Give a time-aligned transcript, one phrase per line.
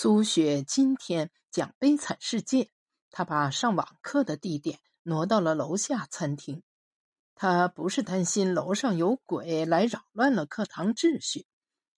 [0.00, 2.62] 苏雪今天讲《悲惨世界》，
[3.10, 6.62] 她把上网课的地点挪到了楼下餐厅。
[7.34, 11.48] 她不是担心楼上有鬼来扰乱了课堂秩序，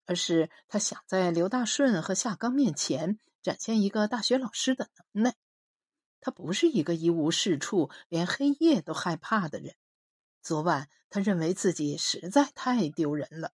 [0.07, 5.35] 而是她想在刘大顺和夏刚面前展现一个大学老师的能耐。
[6.21, 9.75] 他不是一个一无是处、连黑夜都害怕的人。
[10.41, 13.51] 昨晚，他认为自己实在太丢人了。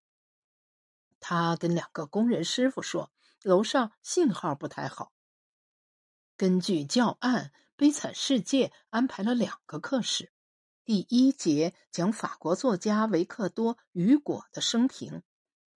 [1.19, 3.11] 他跟两个工人师傅说。
[3.45, 5.13] 楼上信号不太好。
[6.37, 10.33] 根据教案，《悲惨世界》安排了两个课时。
[10.85, 15.23] 第一节讲法国作家维克多·雨果的生平，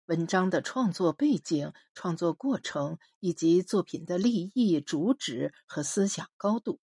[0.07, 6.81] 文章的创作背景、创作过程以及作品的立意、主旨和思想高度。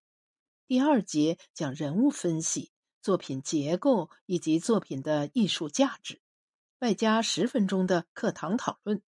[0.67, 2.71] 第二节讲人物分析、
[3.01, 6.21] 作品结构以及作品的艺术价值，
[6.79, 9.01] 外加十分钟的课堂讨论。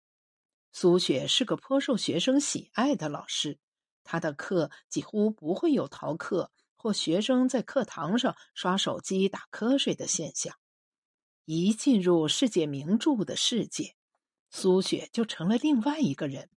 [0.79, 3.57] 苏雪是个颇受学生喜爱的老师，
[4.03, 10.55] 他的课几乎不会有逃课或学生在课堂上刷手机打瞌睡的现象。
[11.45, 13.95] 一进入世界名著的世界，
[14.51, 16.51] 苏雪就成了另外一个人，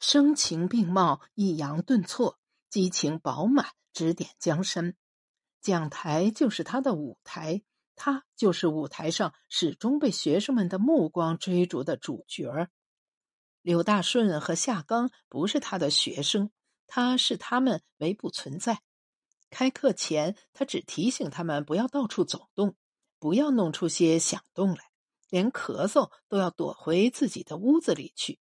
[0.00, 2.38] 声情并茂、抑扬顿挫、
[2.70, 4.96] 激情饱满，指点江山。
[5.60, 7.60] 讲台就是他的舞台，
[7.94, 12.70] 他就是舞台上始终被学生们的目光追逐的主角儿。
[13.62, 16.50] 刘大顺和夏刚不是他的学生，
[16.86, 18.80] 他视他们为不存在。
[19.50, 22.76] 开课前，他只提醒他们不要到处走动，
[23.18, 24.90] 不要弄出些响动来，
[25.30, 28.38] 连咳嗽都要躲回自己的屋子里去。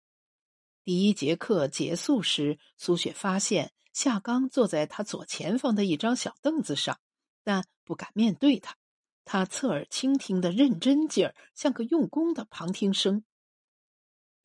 [0.84, 7.00] 第一节课结束时，苏雪发现夏刚坐在他左前方的一张小凳子上，
[7.44, 8.76] 但不敢面对他。
[9.24, 13.24] 他侧耳倾听的认真劲儿，像个用功的旁听生。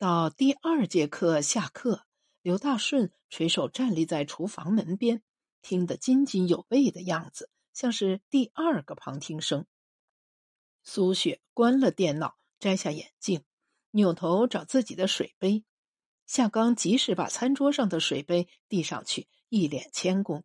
[0.01, 2.07] 到第二节课下课，
[2.41, 5.21] 刘大顺垂手站立在厨房门边，
[5.61, 9.67] 听得津津有味的样子，像是第二个旁听生。
[10.81, 13.43] 苏雪关了电脑，摘下眼镜，
[13.91, 15.65] 扭头找自己的水杯。
[16.25, 20.43] 夏刚及时把餐桌上的水杯递上去，一脸谦恭。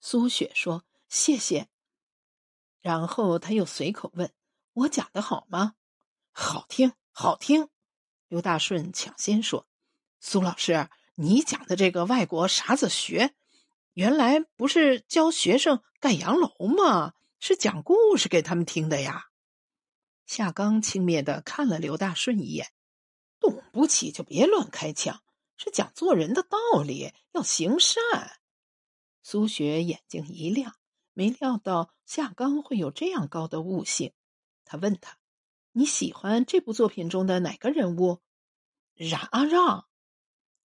[0.00, 1.68] 苏雪说：“谢谢。”
[2.80, 4.32] 然后他又随口问
[4.72, 5.74] ：“我讲的好吗
[6.32, 7.68] ？”“好听，好听。”
[8.28, 9.68] 刘大顺抢先说
[10.18, 13.34] ：“苏老师，你讲的这个外国啥子学，
[13.92, 17.12] 原来不是教学生盖洋楼吗？
[17.38, 19.26] 是讲故事给他们听的呀。”
[20.26, 22.72] 夏刚轻蔑的看了刘大顺一眼
[23.38, 25.22] ：“懂不起就别乱开枪，
[25.56, 28.02] 是讲做人的道理，要行善。”
[29.22, 30.74] 苏雪眼睛一亮，
[31.12, 34.12] 没料到夏刚会有这样高的悟性。
[34.64, 35.16] 他问他。
[35.78, 38.22] 你喜欢这部作品中的哪个人物？
[38.94, 39.86] 冉阿让。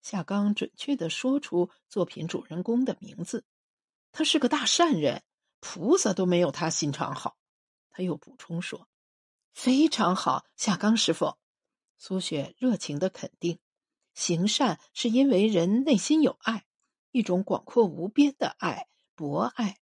[0.02, 3.44] 夏刚准确的说出作品主人公的名字。
[4.14, 5.22] 他是个大善人，
[5.60, 7.36] 菩萨都没有他心肠好。
[7.90, 8.88] 他又补充说
[9.54, 11.36] ：“非常好，夏刚师傅。”
[12.00, 13.60] 苏雪热情的肯定
[14.16, 16.64] ：“行善是因为人内心有爱，
[17.12, 19.78] 一种广阔无边的爱，博爱。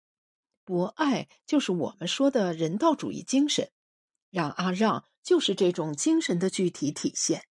[0.65, 3.72] 博爱就是我们说的人道主义精神。
[4.36, 7.48] 让阿让。”就是这种精神的具体体现。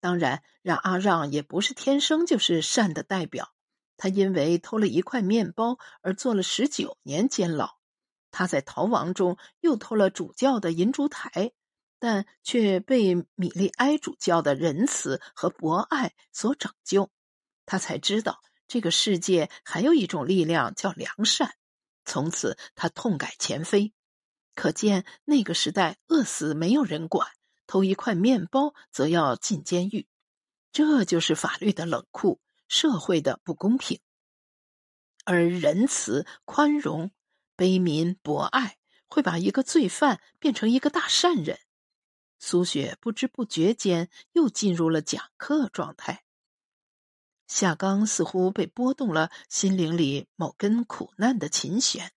[0.00, 3.52] 当然，让阿让也不是天生就是善的代表。
[3.98, 7.76] 他因为偷了一块面包而坐了十九年监牢。
[8.30, 11.52] 他在逃亡中又偷了主教的银烛台，
[11.98, 17.10] 但却被米利埃主教的仁慈和博爱所拯救。
[17.66, 21.54] 他才知道这个世界还有一种力量叫良善。
[22.06, 23.92] 从此，他痛改前非。
[24.54, 27.28] 可见那个时代饿死没有人管，
[27.66, 30.06] 偷一块面包则要进监狱，
[30.72, 34.00] 这就是法律的冷酷，社会的不公平。
[35.24, 37.10] 而仁慈、宽容、
[37.56, 38.76] 悲悯、博爱，
[39.06, 41.58] 会把一个罪犯变成一个大善人。
[42.38, 46.24] 苏雪不知不觉间又进入了讲课状态。
[47.46, 52.12] 夏刚似乎被拨动了心灵里某根苦难的琴弦。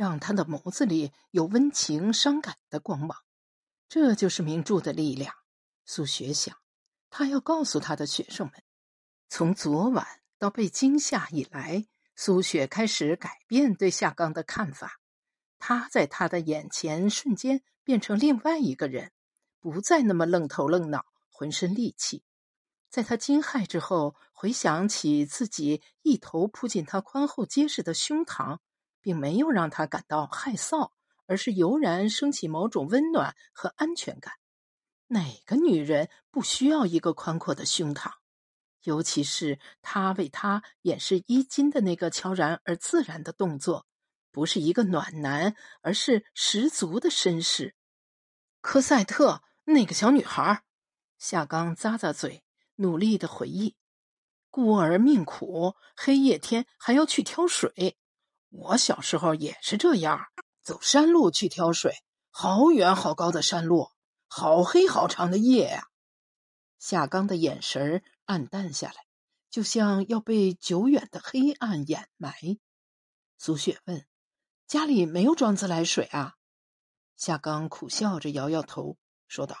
[0.00, 3.18] 让他的眸子里有温情、伤感的光芒，
[3.86, 5.34] 这就是名著的力量。
[5.84, 6.56] 苏雪想，
[7.10, 8.62] 他要告诉他的学生们：
[9.28, 10.06] 从昨晚
[10.38, 11.84] 到被惊吓以来，
[12.16, 15.00] 苏雪开始改变对夏刚的看法。
[15.58, 19.12] 他在他的眼前瞬间变成另外一个人，
[19.60, 22.22] 不再那么愣头愣脑、浑身戾气。
[22.88, 28.60] 在他惊骇之后，回想起自己一头扑进他宽厚结实的胸膛。
[29.00, 30.90] 并没有让他感到害臊，
[31.26, 34.34] 而是油然升起某种温暖和安全感。
[35.08, 38.12] 哪个女人不需要一个宽阔的胸膛？
[38.84, 43.86] 尤其是他为他掩饰衣襟的那个悄然而自然的动作，
[44.30, 47.74] 不是一个暖男，而是十足的绅士。
[48.62, 50.62] 科赛特那个小女孩，
[51.18, 52.42] 夏刚咂咂嘴，
[52.76, 53.76] 努力的回忆：
[54.48, 57.98] 孤儿命苦，黑夜天还要去挑水。
[58.50, 60.26] 我小时候也是这样，
[60.62, 61.94] 走山路去挑水，
[62.30, 63.90] 好远好高的山路，
[64.26, 65.86] 好黑好长的夜呀。
[66.78, 68.94] 夏刚的眼神暗淡下来，
[69.50, 72.34] 就像要被久远的黑暗掩埋。
[73.38, 74.04] 苏雪问
[74.66, 76.34] ：“家里没有装自来水啊？”
[77.16, 78.96] 夏刚苦笑着摇摇头，
[79.28, 79.56] 说道：“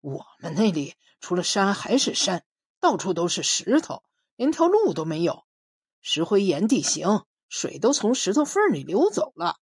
[0.00, 2.44] 我们那里除了山还是山，
[2.80, 4.02] 到处都是石头，
[4.36, 5.44] 连条路都没有。
[6.00, 9.58] 石灰岩地形，水都从石头缝里流走了。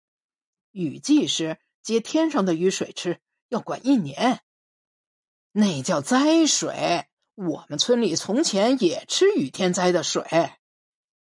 [0.72, 4.44] 雨季时接天上的雨水吃，要管一年。
[5.54, 7.08] 那叫灾水。
[7.34, 10.24] 我们村里从前也吃雨天灾的水。”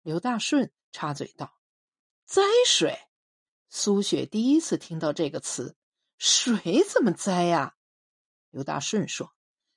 [0.03, 1.59] 刘大顺插嘴道
[2.27, 2.99] ：“灾水。”
[3.71, 5.77] 苏雪第一次听到这个词。
[6.19, 7.77] 水怎么栽呀？
[8.51, 9.33] 刘大顺说：“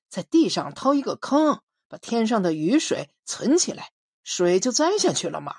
[0.10, 3.94] 在地上掏一个坑，把天上的雨水存起来，
[4.24, 5.56] 水就栽下去了嘛。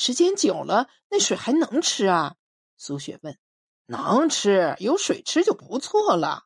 [0.00, 2.36] 时间久了，那水还能吃啊？”
[2.78, 3.36] 苏雪问。
[3.86, 6.44] “能吃，有水吃就不错了。”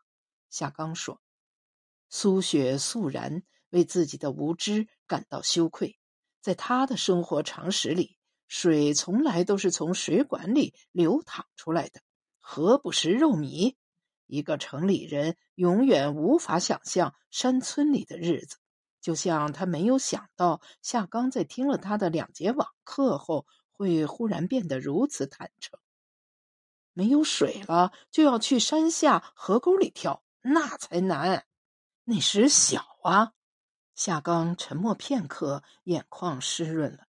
[0.48, 1.20] 夏刚说。
[2.08, 5.98] 苏雪肃然为自己的无知感到羞愧，
[6.40, 8.16] 在他的生活常识里，
[8.48, 12.00] 水从来都是从水管里流淌出来的。
[12.40, 13.76] 何不食肉糜？
[14.26, 18.56] 一个城里人永远无法想象山村里的日子，
[19.02, 25.78] 就像他没有想到夏刚在听了他的两节网课后，会忽然变得如此坦诚。
[26.94, 31.44] 没有水了，就要去山下河沟里跳，那才难。
[32.04, 33.32] 那时小啊。
[33.94, 37.06] 夏刚沉默片刻，眼眶湿润了。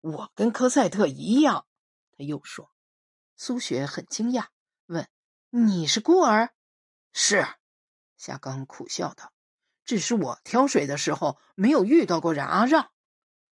[0.00, 1.66] 我跟科赛特一样，
[2.16, 2.70] 他又说。
[3.36, 4.46] 苏雪很惊讶，
[4.86, 5.08] 问
[5.50, 6.52] ：“你是孤儿
[7.12, 7.46] ？”“是。”
[8.18, 9.32] 夏刚苦笑道
[9.90, 12.92] ，“只是我挑水的时候没有遇到过冉阿让。”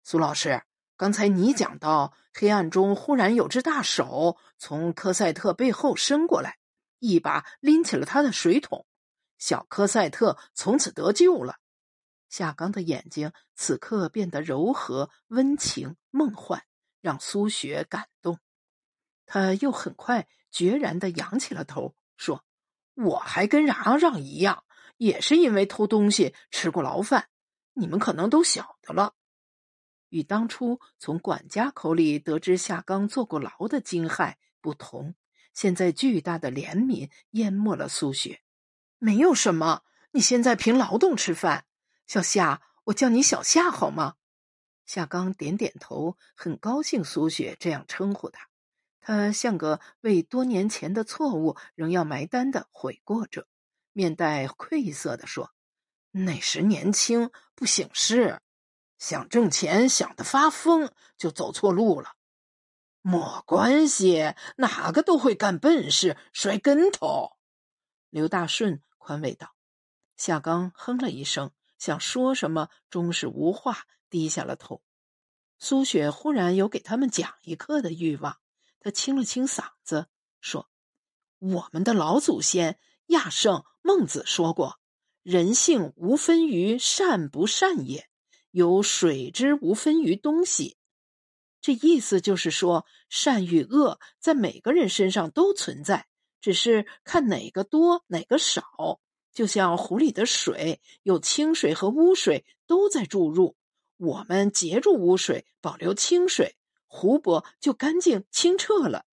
[0.02, 0.64] 苏老师，
[0.96, 6.58] 刚才你讲到，黑暗中忽然有只大手从科赛特背后伸过来，
[6.98, 8.84] 一把拎起了他的水桶，
[9.38, 11.58] 小科赛特从此得救了。
[12.28, 16.64] 夏刚的眼睛此刻变得柔和、温情、梦幻，
[17.00, 18.40] 让苏雪感动。
[19.25, 22.44] 他又很快决然的仰起了头，说
[22.94, 24.64] ：“我还跟冉阿让一样，
[24.96, 27.29] 也是因为偷东西吃过牢饭。
[27.73, 29.14] 你们可能都晓得了。”
[30.11, 35.17] 与当初从管家口里得知夏刚坐过牢的惊骇不同，
[35.52, 38.41] 现在巨大的怜悯淹没了苏雪。
[38.99, 39.82] 没有什么，
[40.12, 41.67] 你现在凭劳动吃饭。
[42.06, 44.14] 小夏，我叫你小夏好吗？
[44.87, 48.49] 夏刚点点头，很高兴苏雪这样称呼他。
[49.00, 53.49] 他像个为多年前的错误仍要埋单的悔过者，
[53.94, 55.55] 面带愧色的说
[56.12, 58.43] ：“那时年轻不省事，
[58.99, 62.17] 想挣钱想得发疯，就走错路了。
[63.00, 67.37] 没关系，哪个都会干笨事，摔跟头。”
[68.11, 69.55] 刘大顺宽慰道。
[70.17, 74.82] 夏刚哼了一声，想说什么，终是无话，低下了头。
[75.58, 78.39] 苏雪忽然有给他们讲一课的欲望。
[78.81, 80.08] 他清了清嗓子，
[80.41, 80.69] 说
[81.39, 84.79] ：“我们的老祖先亚圣孟子说过，
[85.23, 88.08] 人性无分于善不善也，
[88.51, 90.77] 有水之无分于东西。
[91.61, 96.06] 这意思就是说，善与恶在每个人身上都存在，
[96.41, 99.01] 只是看哪个多哪个少。
[99.32, 103.56] 就像湖里的水，有清水和污水都在注入，
[103.96, 106.56] 我们截住污水，保留清水。”
[106.87, 109.05] 湖泊就干净清澈了，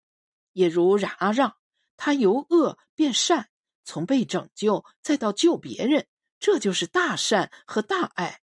[0.53, 1.57] 也如冉阿让，
[1.97, 3.49] 他由恶变善，
[3.85, 6.07] 从被拯救再到救别人，
[6.39, 8.41] 这就是大善和大爱。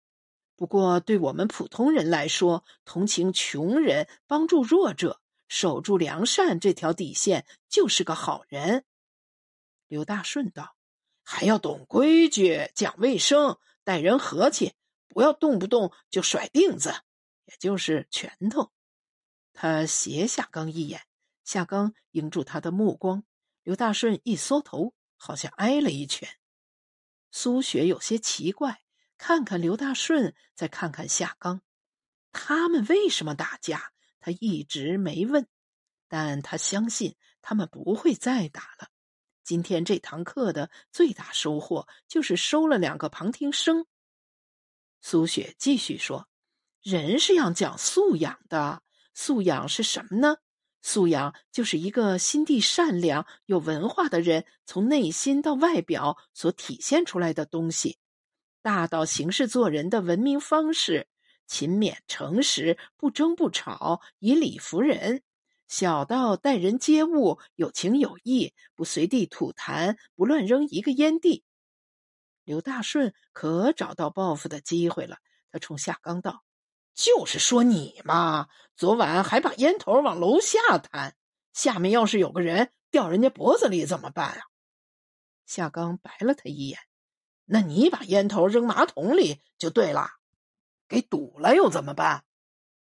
[0.56, 8.84] 不过，对我们普通人来说，同情穷人、帮助弱者、守住良善这条底线，就是个好人。
[9.86, 10.76] 刘大顺道
[11.22, 14.74] ：“还要懂规矩、讲卫生、待人和气，
[15.06, 16.92] 不要动不动就甩钉子，
[17.44, 18.72] 也就是拳头。”
[19.54, 21.02] 他斜夏刚一眼，
[21.44, 23.22] 夏刚迎住他的目光。
[23.62, 26.26] 刘大顺一缩头，好像挨了一拳。
[27.30, 28.82] 苏雪有些奇怪，
[29.18, 31.60] 看看刘大顺，再看看夏刚，
[32.32, 33.92] 他们为什么打架？
[34.20, 35.46] 他一直没问，
[36.08, 38.88] 但他相信他们不会再打了。
[39.44, 43.86] 今天这堂课的最大收获就是收了两个旁听生。
[45.00, 46.28] 苏雪继续说
[46.82, 48.82] ：“人是要讲素养的，
[49.14, 50.38] 素养是什么呢？
[50.80, 57.98] 素养就是一个心地善良、有文化的人从内心到外表所体现出来的东西。
[58.62, 61.08] 大到行事做人的文明方式，
[61.46, 65.22] 勤勉诚实，不争不吵，以理服人。”
[65.68, 71.44] 小到待人接物有情有义，不随地吐痰，不乱扔一个烟蒂。
[72.44, 75.18] 刘大顺可找到报复的机会了。
[75.52, 76.42] 他冲夏刚道
[76.98, 81.14] ：“就是说你嘛，昨晚还把烟头往楼下弹，
[81.52, 84.40] 下面要是有个人掉人家脖子里怎么办啊？”
[85.46, 86.80] 夏刚白了他一眼
[87.46, 90.10] ：“那你把烟头扔马桶里就对了，
[90.88, 92.24] 给堵了又怎么办？”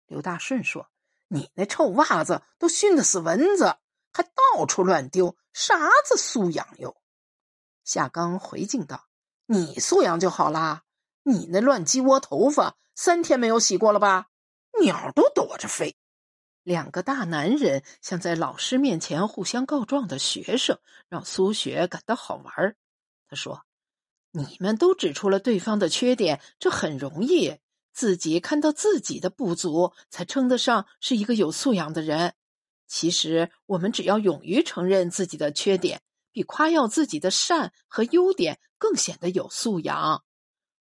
[0.06, 0.88] 刘大顺说。
[1.30, 3.76] 你那臭袜子都熏得死蚊子，
[4.14, 5.76] 还到处乱丢，啥
[6.06, 6.96] 子素养哟？
[7.84, 9.08] 夏刚回敬道
[9.44, 10.84] ：“你素养就好啦，
[11.28, 14.28] 你那乱鸡窝头发三天没有洗过了吧？
[14.80, 15.96] 鸟都躲着飞。”
[16.64, 22.76] 两个大男人像在老师面前互相告状的学生，让苏雪感到好玩。
[23.28, 23.64] 他说
[24.32, 27.58] ：“你们都指出了对方的缺点，这很容易。”
[27.92, 32.34] 自己看到自己的不足，才称得上是一个有素养的人。
[32.86, 40.22] 其实，我们只要勇于承认自己的缺点，比夸耀自己的善和优点更显得有素养。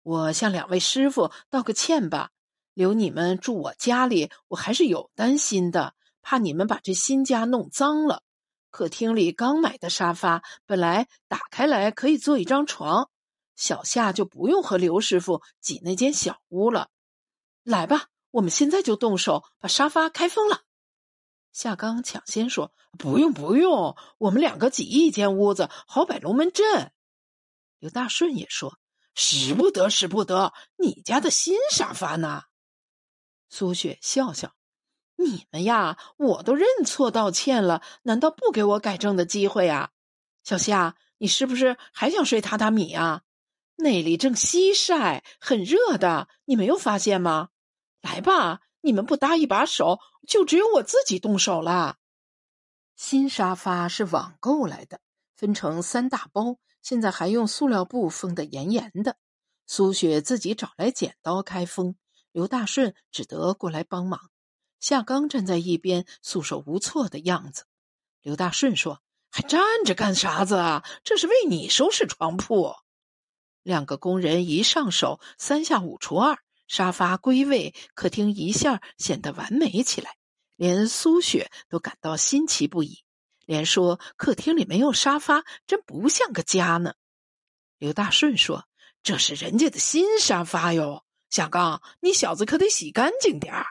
[0.09, 2.31] 我向两位师傅道个歉吧，
[2.73, 8.23] 留你们住我家里，我还是有担心的，怕你们把这新家弄脏了。
[8.71, 13.11] 客厅里刚买的沙发，本来打开来可以做一张床，
[13.55, 16.89] 小夏就不用和刘师傅挤那间小屋了。
[17.63, 20.63] 来吧，我们现在就动手把沙发开封了。
[21.53, 26.93] 夏刚抢先说：“不用不用，我们两个挤一间屋子，好摆龙门阵。”
[27.79, 28.79] 刘大顺也说
[29.21, 32.45] ：“使不得，使不得，你家的新沙发呢？”
[33.51, 34.55] 苏雪笑笑
[35.19, 39.91] ：“你们呀，我都认错道歉了，难道不给我改正的机会啊？
[40.45, 43.23] 小夏，你是不是还想睡榻榻米啊？
[43.75, 47.49] 那里正西晒，很热的，你没有发现吗？”
[48.01, 49.99] 来吧，你们不搭一把手，
[50.29, 51.97] 就只有我自己动手了。
[52.95, 55.01] 新沙发是网购来的，
[55.39, 59.17] 分成三大包，现在还用塑料布封得严严的。
[59.69, 61.95] 苏雪自己找来剪刀开封，
[62.33, 64.31] 刘大顺只得过来帮忙。
[64.81, 67.67] 夏刚站在一边，束手无措的样子。
[68.21, 70.85] 刘大顺说：“还站着干啥子啊？
[71.05, 72.75] 这是为你收拾床铺。”
[73.63, 76.37] 两个工人一上手，三下五除二。
[76.67, 80.17] 沙发归位，客厅一下显得完美起来，
[80.57, 83.05] 连苏雪都感到新奇不已，
[83.49, 86.93] 连说客厅里没有沙发，真不像个家呢。
[87.79, 88.69] 刘大顺说
[89.03, 93.69] ：“这是人家的新沙发哟，夏刚，你小子可得洗干净点儿。”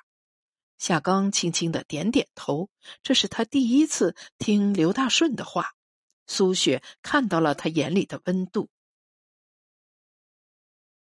[0.79, 2.71] 夏刚轻轻的点点头，
[3.03, 5.73] 这是他第一次听刘大顺的话。
[6.25, 8.71] 苏雪看到了他眼里的温度。